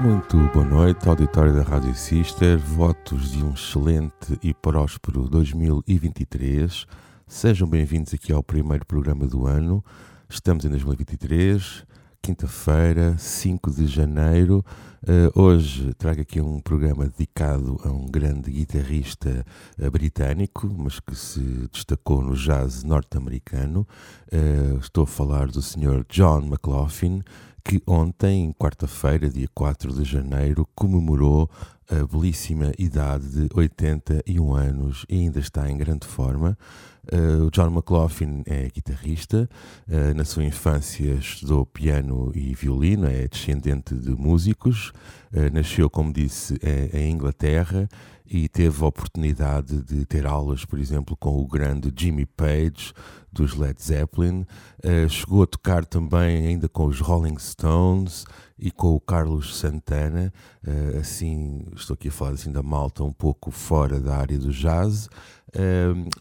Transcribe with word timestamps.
Muito 0.00 0.38
boa 0.54 0.64
noite, 0.64 1.06
auditório 1.06 1.52
da 1.52 1.60
Rádio 1.60 1.94
Sister. 1.94 2.58
Votos 2.58 3.32
de 3.32 3.44
um 3.44 3.52
excelente 3.52 4.38
e 4.42 4.54
próspero 4.54 5.28
2023. 5.28 6.86
Sejam 7.26 7.68
bem-vindos 7.68 8.14
aqui 8.14 8.32
ao 8.32 8.42
primeiro 8.42 8.86
programa 8.86 9.26
do 9.26 9.46
ano. 9.46 9.84
Estamos 10.26 10.64
em 10.64 10.70
2023 10.70 11.84
quinta-feira, 12.22 13.16
5 13.18 13.70
de 13.70 13.86
janeiro. 13.86 14.64
Uh, 15.02 15.40
hoje 15.40 15.94
trago 15.94 16.20
aqui 16.20 16.40
um 16.40 16.60
programa 16.60 17.08
dedicado 17.08 17.80
a 17.82 17.88
um 17.88 18.04
grande 18.06 18.50
guitarrista 18.50 19.44
uh, 19.78 19.90
britânico, 19.90 20.68
mas 20.76 21.00
que 21.00 21.14
se 21.14 21.40
destacou 21.72 22.20
no 22.22 22.34
jazz 22.34 22.84
norte-americano. 22.84 23.86
Uh, 24.30 24.78
estou 24.78 25.04
a 25.04 25.06
falar 25.06 25.48
do 25.48 25.62
Sr. 25.62 26.04
John 26.10 26.42
McLaughlin, 26.42 27.22
que 27.64 27.82
ontem, 27.86 28.52
quarta-feira, 28.58 29.28
dia 29.28 29.48
4 29.54 29.92
de 29.92 30.04
janeiro, 30.04 30.68
comemorou 30.74 31.50
a 31.90 32.06
belíssima 32.06 32.72
idade 32.78 33.28
de 33.28 33.48
81 33.52 34.54
anos 34.54 35.04
e 35.08 35.16
ainda 35.16 35.40
está 35.40 35.68
em 35.68 35.76
grande 35.76 36.06
forma. 36.06 36.56
Uh, 37.12 37.46
o 37.46 37.50
John 37.50 37.68
McLaughlin 37.68 38.42
é 38.46 38.68
guitarrista, 38.68 39.48
uh, 39.88 40.14
na 40.14 40.24
sua 40.24 40.44
infância 40.44 41.14
estudou 41.14 41.66
piano 41.66 42.30
e 42.34 42.54
violino, 42.54 43.06
é 43.06 43.26
descendente 43.26 43.94
de 43.94 44.10
músicos, 44.10 44.92
uh, 45.32 45.52
nasceu, 45.52 45.90
como 45.90 46.12
disse, 46.12 46.58
em 46.92 47.10
Inglaterra 47.10 47.88
e 48.30 48.48
teve 48.48 48.84
a 48.84 48.86
oportunidade 48.86 49.82
de 49.82 50.06
ter 50.06 50.24
aulas, 50.24 50.64
por 50.64 50.78
exemplo, 50.78 51.16
com 51.16 51.40
o 51.40 51.46
grande 51.48 51.92
Jimmy 51.94 52.24
Page 52.24 52.92
dos 53.32 53.56
Led 53.56 53.82
Zeppelin, 53.82 54.46
chegou 55.08 55.42
a 55.42 55.46
tocar 55.46 55.84
também 55.84 56.46
ainda 56.46 56.68
com 56.68 56.86
os 56.86 57.00
Rolling 57.00 57.38
Stones 57.38 58.24
e 58.58 58.70
com 58.70 58.94
o 58.94 59.00
Carlos 59.00 59.56
Santana, 59.56 60.32
assim, 60.98 61.64
estou 61.74 61.94
aqui 61.94 62.08
a 62.08 62.12
falar 62.12 62.32
assim 62.32 62.52
da 62.52 62.62
malta 62.62 63.02
um 63.02 63.12
pouco 63.12 63.50
fora 63.50 64.00
da 64.00 64.16
área 64.16 64.38
do 64.38 64.52
jazz, 64.52 65.08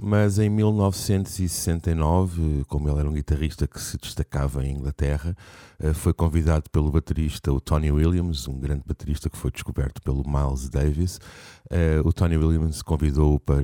mas 0.02 0.40
em 0.40 0.50
1969, 0.50 2.66
como 2.68 2.90
ele 2.90 3.00
era 3.00 3.10
um 3.10 3.14
guitarrista 3.14 3.68
que 3.68 3.80
se 3.80 3.98
destacava 3.98 4.66
em 4.66 4.76
Inglaterra, 4.76 5.38
uh, 5.80 5.94
foi 5.94 6.14
convidado 6.14 6.70
pelo 6.70 6.92
baterista 6.92 7.52
o 7.52 7.62
Tony 7.62 7.92
Williams, 7.92 8.48
um 8.48 8.60
grande 8.60 8.84
baterista 8.86 9.30
que 9.30 9.38
foi 9.38 9.52
descoberto 9.52 10.02
pelo 10.02 10.24
Miles 10.28 10.70
Davis. 10.70 11.20
Uh, 11.72 12.08
o 12.08 12.12
Tony 12.12 12.38
Williams 12.38 12.82
convidou-o 12.82 13.40
para 13.40 13.64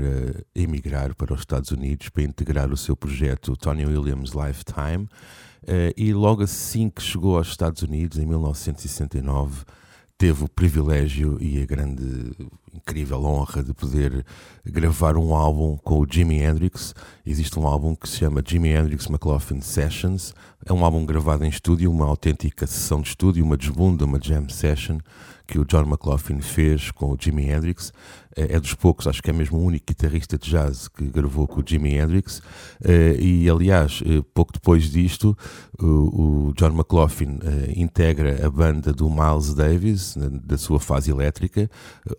emigrar 0.53 1.15
para 1.15 1.33
os 1.33 1.39
Estados 1.39 1.71
Unidos 1.71 2.09
para 2.09 2.23
integrar 2.23 2.71
o 2.71 2.77
seu 2.77 2.95
projeto 2.95 3.57
Tony 3.57 3.85
Williams 3.85 4.31
Lifetime. 4.31 5.09
Uh, 5.63 5.91
e 5.97 6.13
logo 6.13 6.43
assim 6.43 6.91
que 6.91 7.01
chegou 7.01 7.37
aos 7.37 7.47
Estados 7.47 7.81
Unidos, 7.81 8.19
em 8.19 8.25
1969, 8.25 9.63
teve 10.17 10.43
o 10.43 10.49
privilégio 10.49 11.37
e 11.41 11.61
a 11.61 11.65
grande, 11.65 12.31
incrível 12.75 13.23
honra 13.23 13.63
de 13.63 13.73
poder 13.73 14.25
gravar 14.65 15.17
um 15.17 15.33
álbum 15.33 15.77
com 15.77 15.99
o 15.99 16.07
Jimi 16.09 16.41
Hendrix. 16.41 16.93
Existe 17.25 17.57
um 17.59 17.67
álbum 17.67 17.95
que 17.95 18.07
se 18.07 18.17
chama 18.17 18.43
Jimi 18.45 18.69
Hendrix 18.69 19.07
McLaughlin 19.07 19.61
Sessions. 19.61 20.33
É 20.65 20.73
um 20.73 20.83
álbum 20.83 21.05
gravado 21.05 21.45
em 21.45 21.49
estúdio, 21.49 21.91
uma 21.91 22.05
autêntica 22.05 22.67
sessão 22.67 23.01
de 23.01 23.09
estúdio, 23.09 23.43
uma 23.43 23.57
desbunda, 23.57 24.05
uma 24.05 24.19
jam 24.21 24.49
session 24.49 24.99
que 25.47 25.59
o 25.59 25.65
John 25.65 25.83
McLaughlin 25.83 26.41
fez 26.41 26.91
com 26.91 27.11
o 27.11 27.17
Jimi 27.19 27.49
Hendrix. 27.49 27.93
É, 28.37 28.55
é, 28.55 28.59
dos 28.59 28.73
poucos, 28.73 29.07
acho 29.07 29.23
que 29.23 29.29
é 29.29 29.33
mesmo 29.33 29.57
o 29.57 29.63
único 29.63 29.85
guitarrista 29.87 30.37
de 30.37 30.49
jazz 30.49 30.89
que 30.89 31.05
gravou 31.05 31.47
com 31.47 31.61
o 31.61 31.63
Jimi 31.65 31.95
Hendrix. 31.95 32.41
Eh, 32.83 33.15
e, 33.17 33.49
aliás, 33.49 34.03
eh, 34.05 34.21
pouco 34.33 34.51
depois 34.51 34.91
disto, 34.91 35.37
o 35.79 36.51
John 36.57 36.71
McLaughlin 36.71 37.39
integra 37.77 38.45
a 38.45 38.49
banda 38.49 38.91
do 38.91 39.09
Miles 39.09 39.53
Davis, 39.53 40.17
da 40.43 40.57
sua 40.57 40.81
fase 40.81 41.11
elétrica. 41.11 41.69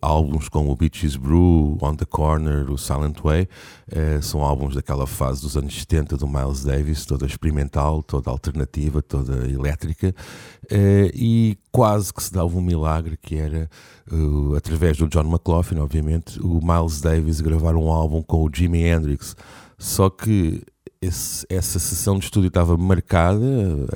Álbuns 0.00 0.45
como 0.48 0.70
o 0.70 0.76
Beaches 0.76 1.16
Brew, 1.16 1.78
On 1.80 1.94
the 1.94 2.04
Corner, 2.04 2.70
o 2.70 2.78
Silent 2.78 3.18
Way, 3.22 3.48
são 4.22 4.42
álbuns 4.42 4.74
daquela 4.74 5.06
fase 5.06 5.42
dos 5.42 5.56
anos 5.56 5.74
70 5.74 6.16
do 6.16 6.26
Miles 6.26 6.64
Davis, 6.64 7.04
toda 7.04 7.26
experimental, 7.26 8.02
toda 8.02 8.30
alternativa, 8.30 9.02
toda 9.02 9.48
elétrica. 9.48 10.14
E 11.14 11.56
quase 11.70 12.12
que 12.12 12.22
se 12.22 12.32
dava 12.32 12.56
um 12.56 12.60
milagre 12.60 13.16
que 13.16 13.36
era, 13.36 13.68
através 14.56 14.96
do 14.96 15.08
John 15.08 15.24
McLaughlin, 15.24 15.78
obviamente, 15.78 16.40
o 16.40 16.60
Miles 16.62 17.00
Davis 17.00 17.40
gravar 17.40 17.74
um 17.76 17.90
álbum 17.90 18.22
com 18.22 18.44
o 18.44 18.50
Jimi 18.52 18.82
Hendrix. 18.82 19.36
Só 19.78 20.08
que 20.08 20.62
esse, 21.00 21.46
essa 21.48 21.78
sessão 21.78 22.18
de 22.18 22.24
estúdio 22.24 22.48
estava 22.48 22.76
marcada, 22.76 23.44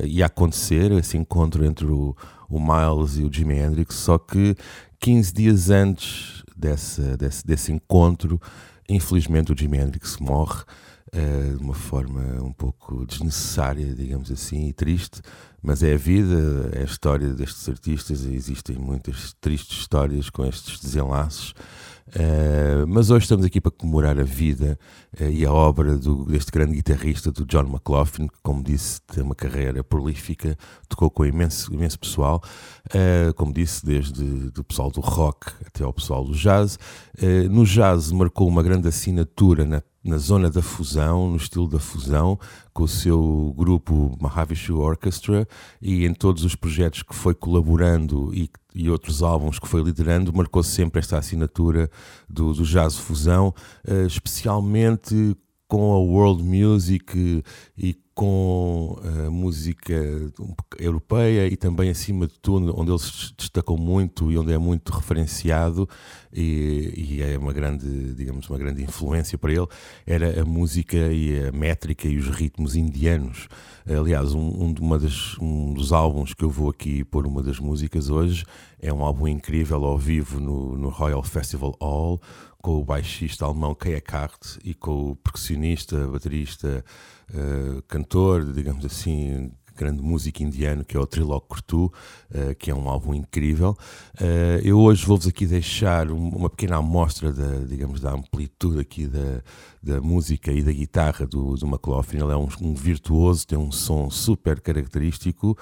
ia 0.05 0.27
acontecer, 0.27 0.91
esse 0.93 1.17
encontro 1.17 1.65
entre 1.65 1.87
o, 1.87 2.15
o 2.49 2.61
Miles 2.61 3.17
e 3.17 3.23
o 3.23 3.33
Jimi 3.33 3.59
Hendrix, 3.59 3.95
só 3.95 4.19
que 4.19 4.55
15 4.99 5.33
dias 5.33 5.71
antes 5.71 6.40
desse, 6.61 7.01
desse, 7.17 7.47
desse 7.47 7.73
encontro, 7.73 8.41
infelizmente 8.89 9.53
o 9.53 9.57
Jimi 9.59 9.79
Hendrix 9.79 10.19
morre 10.19 10.63
uh, 11.15 11.57
de 11.57 11.63
uma 11.63 11.75
forma 11.75 12.21
um 12.43 12.53
pouco 12.53 13.07
desnecessária, 13.07 13.95
digamos 13.95 14.31
assim, 14.31 14.69
e 14.69 14.73
triste, 14.73 15.23
mas 15.63 15.83
é 15.83 15.95
a 15.95 15.97
vida, 15.97 16.71
é 16.73 16.81
a 16.81 16.85
história 16.85 17.29
destes 17.33 17.69
artistas, 17.69 18.25
existem 18.25 18.77
muitas 18.77 19.35
tristes 19.41 19.81
histórias 19.81 20.31
com 20.31 20.45
estes 20.45 20.79
desenlaces. 20.81 21.55
Uh, 22.11 22.87
mas 22.89 23.11
hoje 23.11 23.25
estamos 23.25 23.45
aqui 23.45 23.61
para 23.61 23.71
comemorar 23.71 24.19
a 24.19 24.25
vida 24.25 24.79
uh, 25.21 25.31
e 25.31 25.45
a 25.47 25.53
obra 25.53 25.97
do, 25.97 26.25
deste 26.25 26.51
grande 26.51 26.75
guitarrista, 26.75 27.31
do 27.31 27.47
John 27.47 27.63
McLaughlin, 27.63 28.27
que, 28.27 28.39
como 28.43 28.65
disse, 28.65 29.01
tem 29.03 29.23
uma 29.23 29.35
carreira 29.35 29.85
prolífica, 29.85 30.57
tocou 30.89 31.09
com 31.09 31.25
imenso, 31.25 31.73
imenso 31.73 31.99
pessoal, 31.99 32.43
uh, 32.87 33.33
como 33.35 33.53
disse, 33.53 33.87
desde 33.87 34.51
o 34.59 34.65
pessoal 34.65 34.91
do 34.91 35.01
rock 35.01 35.53
até 35.65 35.85
ao 35.85 35.93
pessoal 35.93 36.25
do 36.25 36.33
jazz. 36.33 36.79
no 37.51 37.65
jazz 37.65 38.11
marcou 38.11 38.49
uma 38.49 38.63
grande 38.63 38.89
assinatura 38.89 39.65
na 39.65 39.81
na 40.03 40.17
zona 40.17 40.49
da 40.49 40.63
fusão, 40.63 41.31
no 41.31 41.37
estilo 41.37 41.69
da 41.69 41.79
fusão, 41.79 42.39
com 42.73 42.85
o 42.85 42.89
seu 42.89 43.55
grupo 43.57 44.17
Mahavishnu 44.21 44.79
Orchestra 44.79 45.47
e 45.81 46.07
em 46.07 46.15
todos 46.15 46.45
os 46.45 46.55
projetos 46.55 47.03
que 47.03 47.15
foi 47.15 47.35
colaborando 47.35 48.35
e, 48.35 48.51
e 48.75 48.89
outros 48.89 49.23
álbuns 49.23 49.59
que 49.59 49.69
foi 49.69 49.83
liderando, 49.83 50.33
marcou 50.33 50.63
sempre 50.63 51.01
esta 51.01 51.19
assinatura 51.19 51.91
do, 52.29 52.55
do 52.55 52.65
jazz 52.65 52.97
fusão, 52.97 53.55
uh, 53.87 54.07
especialmente 54.07 55.37
com 55.69 55.93
a 55.93 55.99
world 55.99 56.43
music 56.43 57.45
e 57.77 57.95
com 58.21 58.99
a 59.03 59.31
música 59.31 59.95
europeia 60.79 61.47
e 61.47 61.57
também 61.57 61.89
acima 61.89 62.27
de 62.27 62.39
tudo 62.39 62.79
onde 62.79 62.91
ele 62.91 62.99
se 62.99 63.33
destacou 63.35 63.79
muito 63.79 64.31
e 64.31 64.37
onde 64.37 64.53
é 64.53 64.59
muito 64.59 64.93
referenciado 64.93 65.89
e, 66.31 66.93
e, 66.95 67.23
é 67.23 67.39
uma 67.39 67.51
grande 67.51 68.13
digamos 68.13 68.47
uma 68.51 68.59
grande 68.59 68.83
influência 68.83 69.39
para 69.39 69.53
ele 69.53 69.67
era 70.07 70.43
a 70.43 70.45
música 70.45 70.99
e 70.99 71.47
a 71.47 71.51
métrica 71.51 72.07
e 72.09 72.19
os 72.19 72.29
ritmos 72.29 72.77
indianos. 72.77 73.49
Aliás 73.89 74.35
um, 74.35 74.67
um, 74.67 74.75
uma 74.79 74.99
das, 74.99 75.39
um 75.39 75.73
dos 75.73 75.91
álbuns 75.91 76.35
que 76.35 76.45
eu 76.45 76.51
vou 76.51 76.69
aqui 76.69 77.03
pôr 77.03 77.27
uma 77.27 77.43
das 77.43 77.59
músicas 77.59 78.11
hoje 78.11 78.45
é 78.79 78.93
um 78.93 79.03
álbum 79.03 79.29
incrível 79.29 79.83
ao 79.83 79.97
vivo 79.97 80.39
no, 80.39 80.77
no 80.77 80.91
Royal 80.91 81.23
Festival 81.23 81.75
Hall 81.81 82.21
com 82.63 82.79
o 82.79 82.85
baixista 82.85 83.47
alemão 83.47 83.75
Kay 83.75 83.95
Eckhart 83.95 84.59
e 84.63 84.75
com 84.75 85.13
o 85.13 85.17
percussionista, 85.17 86.07
baterista, 86.07 86.85
uh, 87.35 87.83
cantor, 87.83 88.53
digamos 88.53 88.85
assim, 88.85 89.51
grande 89.81 90.03
músico 90.03 90.43
indiano 90.43 90.85
que 90.85 90.95
é 90.95 91.01
o 91.01 91.07
Trilok 91.07 91.49
Kurtu, 91.49 91.85
uh, 91.87 92.55
que 92.59 92.71
é 92.71 92.75
um 92.75 92.87
álbum 92.89 93.15
incrível. 93.15 93.77
Uh, 94.21 94.61
eu 94.63 94.79
hoje 94.79 95.07
vou-vos 95.07 95.27
aqui 95.27 95.47
deixar 95.47 96.11
uma 96.11 96.51
pequena 96.51 96.77
amostra 96.77 97.33
da, 97.33 97.65
digamos, 97.67 98.01
da 98.01 98.13
amplitude 98.13 98.79
aqui 98.79 99.07
da, 99.07 99.43
da 99.83 100.01
música 100.01 100.53
e 100.53 100.63
da 100.63 100.73
guitarra 100.73 101.27
do, 101.27 101.55
do 101.57 101.67
McLaughlin. 101.67 102.21
Ele 102.23 102.33
é 102.33 102.37
um, 102.37 102.49
um 102.61 102.75
virtuoso, 102.75 103.47
tem 103.47 103.59
um 103.59 103.73
som 103.73 104.11
super 104.11 104.61
característico. 104.61 105.57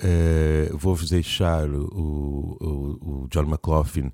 Uh, 0.00 0.76
vou-vos 0.76 1.10
deixar 1.10 1.68
o, 1.68 2.56
o, 2.60 3.24
o 3.24 3.28
John 3.28 3.42
McLaughlin 3.42 4.06
eh, 4.06 4.12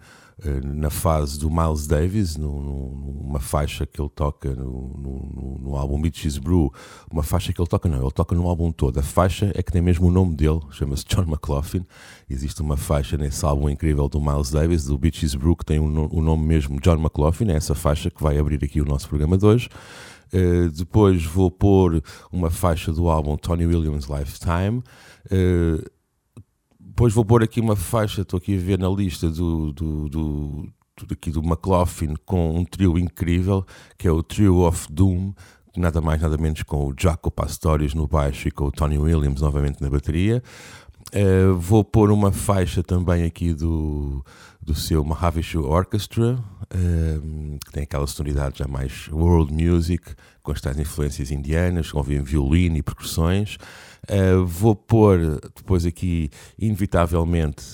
na 0.64 0.90
fase 0.90 1.38
do 1.38 1.50
Miles 1.50 1.86
Davis, 1.86 2.36
numa 2.36 3.40
faixa 3.40 3.86
que 3.86 4.00
ele 4.00 4.08
toca 4.08 4.54
no, 4.54 4.94
no, 4.96 5.58
no 5.60 5.76
álbum 5.76 6.00
Beaches 6.00 6.38
Brew, 6.38 6.72
uma 7.10 7.22
faixa 7.22 7.52
que 7.52 7.60
ele 7.60 7.68
toca, 7.68 7.88
não, 7.88 8.00
ele 8.00 8.10
toca 8.10 8.34
no 8.34 8.48
álbum 8.48 8.72
todo. 8.72 8.98
A 8.98 9.02
faixa 9.02 9.52
é 9.54 9.62
que 9.62 9.70
tem 9.70 9.82
mesmo 9.82 10.08
o 10.08 10.10
nome 10.10 10.34
dele, 10.34 10.60
chama-se 10.70 11.04
John 11.04 11.22
McLaughlin. 11.22 11.84
Existe 12.28 12.62
uma 12.62 12.76
faixa 12.76 13.16
nesse 13.16 13.44
álbum 13.44 13.68
incrível 13.68 14.08
do 14.08 14.20
Miles 14.20 14.50
Davis, 14.50 14.84
do 14.84 14.96
Beaches 14.96 15.34
Brew, 15.34 15.56
que 15.56 15.64
tem 15.64 15.78
o 15.78 16.22
nome 16.22 16.46
mesmo 16.46 16.80
John 16.80 16.96
McLaughlin, 16.96 17.52
é 17.52 17.56
essa 17.56 17.74
faixa 17.74 18.10
que 18.10 18.22
vai 18.22 18.38
abrir 18.38 18.64
aqui 18.64 18.80
o 18.80 18.84
nosso 18.84 19.08
programa 19.08 19.36
de 19.36 19.44
hoje. 19.44 19.68
Uh, 20.32 20.70
depois 20.70 21.24
vou 21.24 21.50
pôr 21.50 22.02
uma 22.30 22.50
faixa 22.50 22.92
do 22.92 23.08
álbum 23.08 23.36
Tony 23.36 23.66
Williams 23.66 24.06
Lifetime. 24.06 24.82
Uh, 25.26 25.99
depois 26.90 27.14
vou 27.14 27.24
pôr 27.24 27.42
aqui 27.42 27.60
uma 27.60 27.76
faixa, 27.76 28.22
estou 28.22 28.36
aqui 28.36 28.56
a 28.56 28.60
ver 28.60 28.76
na 28.76 28.88
lista 28.88 29.30
do, 29.30 29.72
do, 29.72 30.08
do, 30.08 30.68
do, 30.96 31.12
aqui 31.14 31.30
do 31.30 31.40
McLaughlin 31.40 32.16
com 32.26 32.58
um 32.58 32.64
trio 32.64 32.98
incrível, 32.98 33.64
que 33.96 34.08
é 34.08 34.10
o 34.10 34.24
Trio 34.24 34.66
of 34.66 34.92
Doom, 34.92 35.32
nada 35.76 36.00
mais 36.00 36.20
nada 36.20 36.36
menos 36.36 36.64
com 36.64 36.88
o 36.88 36.94
Jaco 36.98 37.30
Pastorius 37.30 37.94
no 37.94 38.08
baixo 38.08 38.48
e 38.48 38.50
com 38.50 38.64
o 38.64 38.72
Tony 38.72 38.98
Williams 38.98 39.40
novamente 39.40 39.80
na 39.80 39.88
bateria. 39.88 40.42
Uh, 41.12 41.56
vou 41.56 41.82
pôr 41.82 42.10
uma 42.10 42.30
faixa 42.30 42.82
também 42.82 43.24
aqui 43.24 43.52
do, 43.52 44.24
do 44.62 44.74
seu 44.74 45.04
Mahavishnu 45.04 45.66
Orchestra, 45.66 46.34
uh, 46.34 47.58
que 47.64 47.72
tem 47.72 47.82
aquela 47.82 48.06
sonoridade 48.06 48.60
já 48.60 48.68
mais 48.68 49.08
world 49.08 49.52
music, 49.52 50.14
com 50.42 50.52
as 50.52 50.60
tais 50.60 50.78
influências 50.78 51.30
indianas, 51.30 51.90
com 51.90 52.02
violino 52.02 52.76
e 52.76 52.82
percussões. 52.82 53.56
Uh, 54.08 54.46
vou 54.46 54.76
pôr 54.76 55.40
depois 55.56 55.84
aqui, 55.84 56.30
inevitavelmente, 56.56 57.64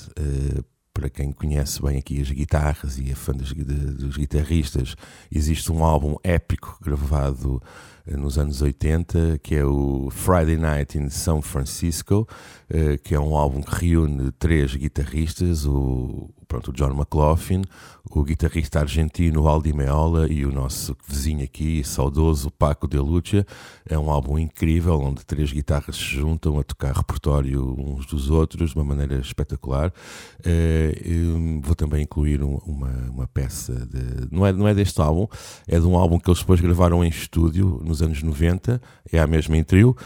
para 0.94 1.10
quem 1.10 1.30
conhece 1.30 1.82
bem 1.82 1.98
aqui 1.98 2.22
as 2.22 2.30
guitarras 2.30 2.98
e 2.98 3.10
é 3.10 3.14
fã 3.14 3.34
dos, 3.34 3.52
dos 3.52 4.16
guitarristas, 4.16 4.96
existe 5.30 5.70
um 5.70 5.84
álbum 5.84 6.16
épico 6.24 6.78
gravado 6.82 7.62
nos 8.06 8.38
anos 8.38 8.62
80, 8.62 9.38
que 9.42 9.54
é 9.54 9.64
o 9.64 10.08
Friday 10.10 10.56
Night 10.56 10.96
in 10.96 11.08
São 11.08 11.42
Francisco, 11.42 12.28
eh, 12.68 12.98
que 12.98 13.14
é 13.14 13.20
um 13.20 13.36
álbum 13.36 13.62
que 13.62 13.86
reúne 13.86 14.30
três 14.32 14.74
guitarristas, 14.76 15.66
o, 15.66 16.30
pronto, 16.46 16.70
o 16.70 16.72
John 16.72 16.90
McLaughlin, 16.90 17.62
o 18.10 18.22
guitarrista 18.22 18.80
argentino 18.80 19.46
Aldi 19.48 19.72
Meola 19.72 20.28
e 20.30 20.44
o 20.46 20.52
nosso 20.52 20.96
vizinho 21.06 21.44
aqui, 21.44 21.82
saudoso 21.84 22.50
Paco 22.50 22.86
de 22.86 22.98
Lucia. 22.98 23.46
É 23.88 23.98
um 23.98 24.10
álbum 24.10 24.38
incrível, 24.38 25.00
onde 25.00 25.24
três 25.24 25.52
guitarras 25.52 25.96
se 25.96 26.02
juntam 26.02 26.58
a 26.58 26.62
tocar 26.62 26.94
repertório 26.94 27.74
uns 27.78 28.06
dos 28.06 28.30
outros 28.30 28.70
de 28.70 28.76
uma 28.76 28.84
maneira 28.84 29.18
espetacular. 29.18 29.92
Uh, 30.40 31.60
vou 31.62 31.74
também 31.74 32.02
incluir 32.02 32.42
um, 32.42 32.56
uma, 32.66 32.92
uma 33.10 33.26
peça, 33.26 33.74
de, 33.86 34.28
não, 34.30 34.46
é, 34.46 34.52
não 34.52 34.68
é 34.68 34.74
deste 34.74 35.00
álbum, 35.00 35.26
é 35.66 35.78
de 35.78 35.86
um 35.86 35.96
álbum 35.96 36.18
que 36.18 36.30
eles 36.30 36.40
depois 36.40 36.60
gravaram 36.60 37.04
em 37.04 37.08
estúdio 37.08 37.80
nos 37.84 38.02
anos 38.02 38.22
90, 38.22 38.80
é 39.12 39.18
a 39.18 39.26
mesma 39.26 39.56
em 39.56 39.64
trio, 39.64 39.96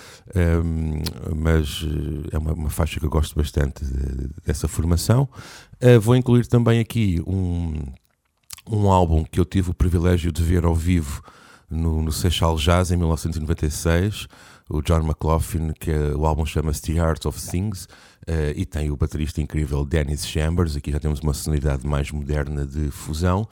um, 0.64 1.02
mas 1.36 1.84
eh, 1.84 2.28
é 2.32 2.38
uma, 2.38 2.52
uma, 2.52 2.70
faixa 2.70 2.98
que 2.98 3.06
eu 3.06 3.10
gosto 3.10 3.34
bastante 3.34 3.84
de, 3.84 4.30
dessa 4.44 4.68
formação. 4.68 5.28
Uh, 5.82 5.98
vou 6.00 6.14
incluir 6.14 6.46
também 6.46 6.78
aqui 6.78 7.22
um, 7.26 7.74
um 8.70 8.90
álbum 8.90 9.24
que 9.24 9.40
eu 9.40 9.44
tive 9.44 9.70
o 9.70 9.74
privilégio 9.74 10.30
de 10.30 10.42
ver 10.42 10.64
ao 10.64 10.74
vivo 10.74 11.22
no, 11.70 12.02
no 12.02 12.12
Seixal 12.12 12.56
Jazz 12.56 12.90
em 12.90 12.96
1996, 12.96 14.26
o 14.68 14.82
John 14.82 15.00
McLaughlin, 15.00 15.72
que 15.72 15.90
é, 15.90 16.14
o 16.14 16.26
álbum 16.26 16.44
chama-se 16.44 16.82
The 16.82 16.98
Art 17.00 17.24
of 17.26 17.40
Things, 17.40 17.84
uh, 17.84 18.52
e 18.54 18.64
tem 18.66 18.90
o 18.90 18.96
baterista 18.96 19.40
incrível 19.40 19.84
Dennis 19.84 20.26
Chambers, 20.26 20.76
aqui 20.76 20.92
já 20.92 21.00
temos 21.00 21.20
uma 21.20 21.32
sonoridade 21.32 21.86
mais 21.86 22.10
moderna 22.10 22.66
de 22.66 22.90
fusão, 22.90 23.42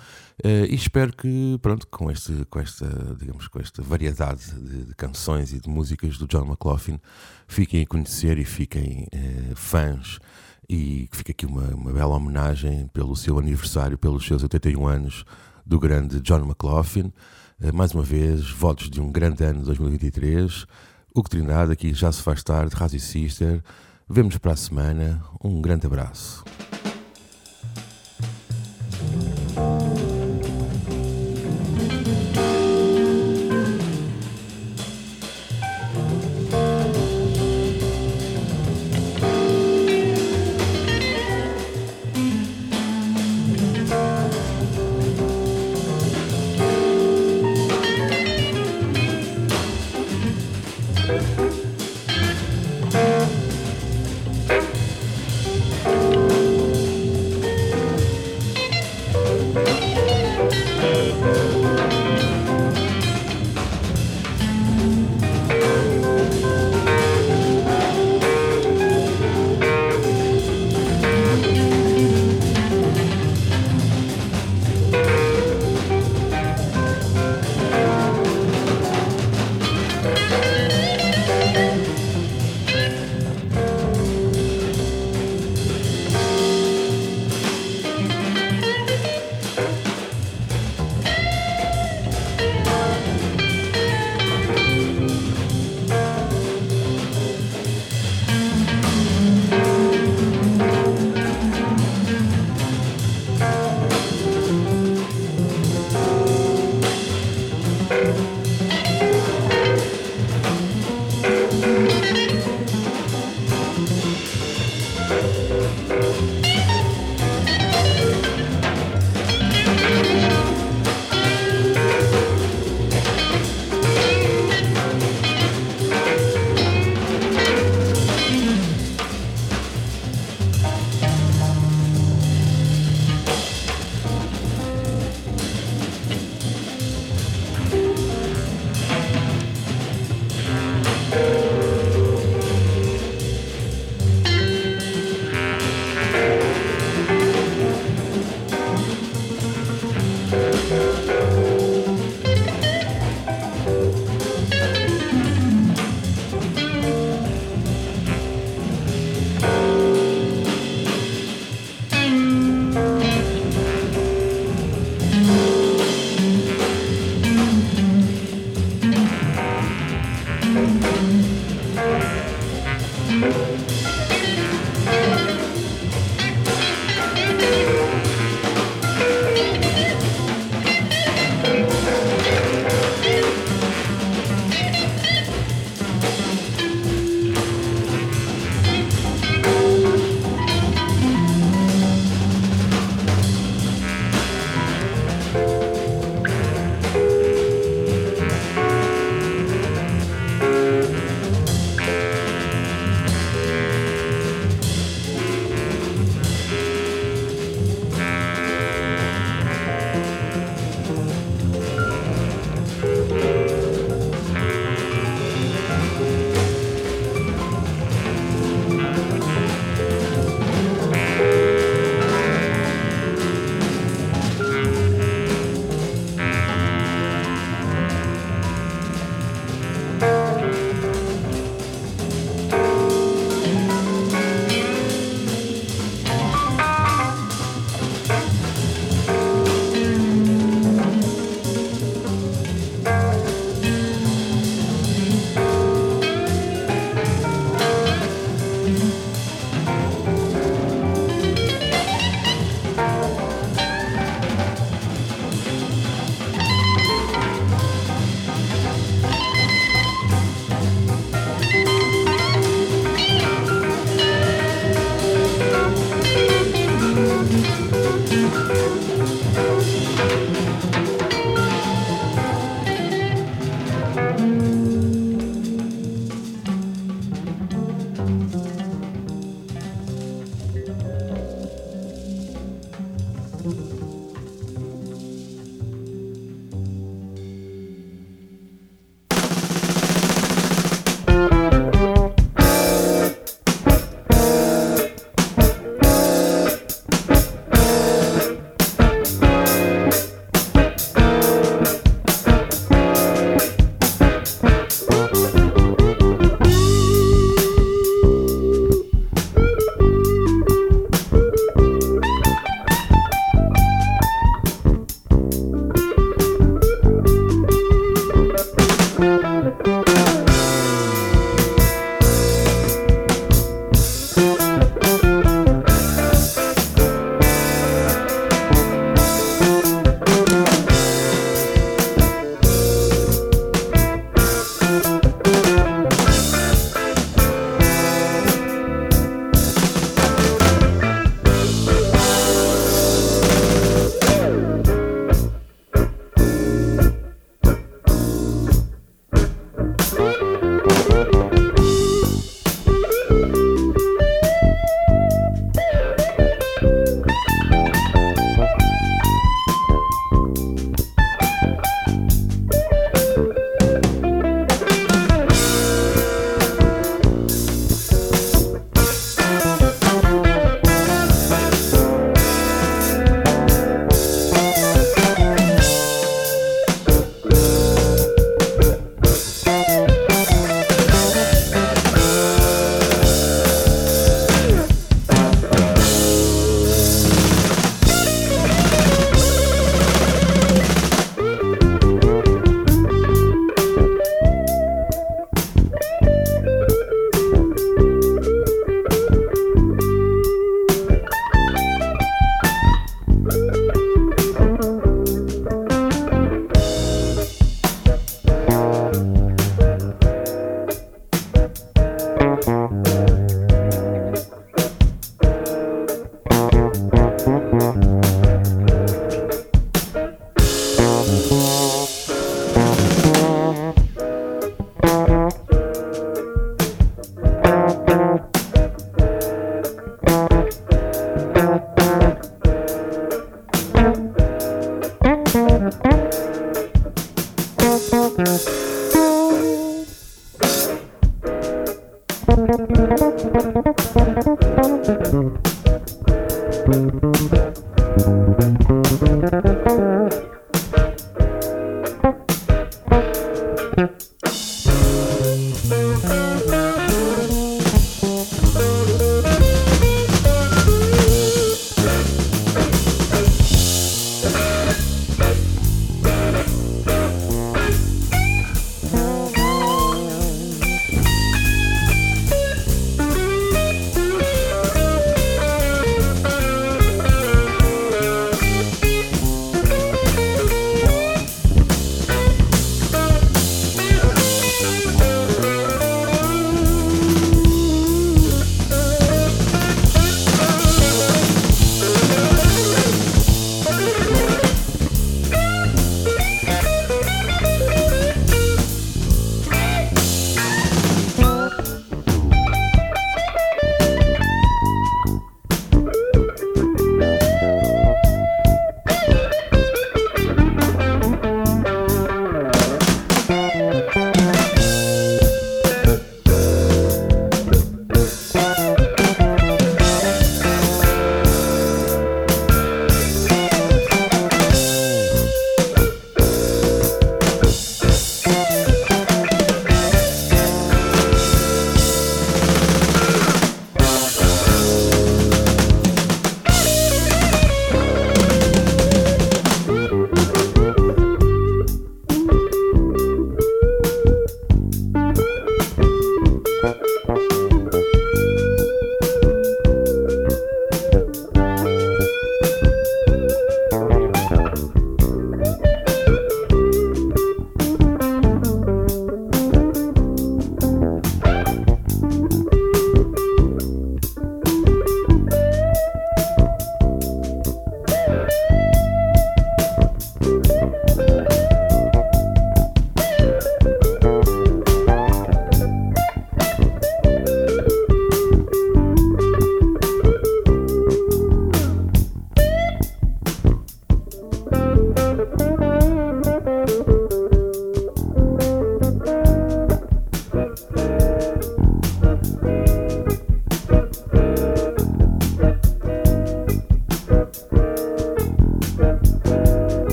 uh, 0.45 0.65
e 0.69 0.75
espero 0.75 1.13
que, 1.13 1.59
pronto, 1.63 1.87
com, 1.89 2.11
este, 2.11 2.45
com, 2.51 2.61
esta, 2.61 2.87
digamos, 3.19 3.49
com 3.49 3.61
esta 3.61 3.83
variedade 3.83 4.53
de, 4.53 4.85
de 4.87 4.95
canções 4.95 5.53
e 5.53 5.61
de 5.61 5.69
músicas 5.69 6.19
do 6.19 6.27
John 6.27 6.45
McLaughlin, 6.45 7.01
fiquem 7.47 7.83
a 7.83 7.87
conhecer 7.87 8.39
e 8.39 8.45
fiquem 8.45 9.07
uh, 9.13 9.57
fãs 9.57 10.19
e 10.69 11.09
fica 11.13 11.33
aqui 11.33 11.47
uma, 11.47 11.69
uma 11.75 11.93
bela 11.93 12.15
homenagem 12.17 12.89
pelo 12.93 13.17
seu 13.17 13.39
aniversário, 13.39 13.97
pelos 13.97 14.27
seus 14.27 14.43
81 14.43 14.87
anos 14.87 15.25
do 15.65 15.79
grande 15.79 16.21
John 16.21 16.41
McLaughlin. 16.41 17.13
Eh, 17.61 17.73
mais 17.73 17.93
uma 17.93 18.03
vez, 18.03 18.51
votos 18.51 18.91
de 18.91 19.01
um 19.01 19.11
grande 19.11 19.45
ano 19.45 19.61
de 19.61 19.67
2023. 19.67 20.67
O 21.15 21.23
que 21.23 21.31
Trindade 21.31 21.73
aqui 21.73 21.95
já 21.95 22.13
se 22.13 22.23
faz 22.23 22.43
tarde, 22.43 22.75
Razi 22.75 23.01
Sister. 23.01 23.63
Vemos 24.09 24.37
para 24.37 24.53
a 24.53 24.57
semana. 24.57 25.23
Um 25.43 25.61
grande 25.61 25.87
abraço. 25.87 26.45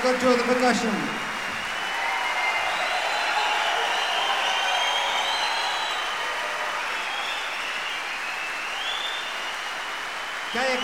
The 0.00 0.60
lesson. 0.60 0.90
Thank 10.52 10.80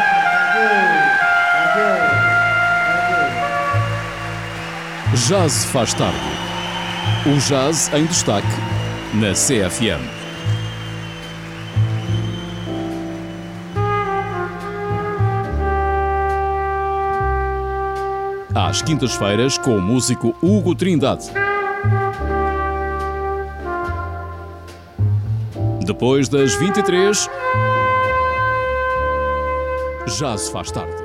you. 0.00 0.34
Thank 1.52 1.76
you. 1.76 1.92
Thank 2.90 3.14
you. 5.12 5.28
Jazz 5.28 5.64
faz 5.66 5.94
tarde. 5.94 6.18
O 7.26 7.38
jazz 7.38 7.92
em 7.92 8.06
destaque 8.06 8.46
na 9.14 9.32
CFM. 9.34 10.19
Às 18.54 18.82
quintas-feiras 18.82 19.56
com 19.56 19.76
o 19.76 19.80
músico 19.80 20.34
Hugo 20.42 20.74
Trindade. 20.74 21.26
Depois 25.86 26.28
das 26.28 26.54
23, 26.56 27.28
Jazz 30.18 30.48
faz 30.48 30.70
tarde. 30.72 30.99